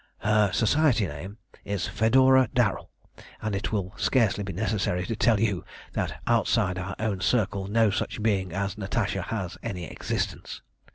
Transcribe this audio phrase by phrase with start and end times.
[0.21, 2.89] "Her Society name is Fedora Darrel,
[3.39, 7.91] and it will scarcely be necessary to tell you that outside our own Circle no
[7.91, 10.63] such being as Natasha has any existence."